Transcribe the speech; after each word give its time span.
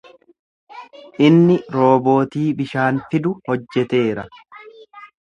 Inni 1.27 1.59
roobootii 1.77 2.49
bishaan 2.63 3.01
fidu 3.13 3.37
hojjeteera. 3.51 4.29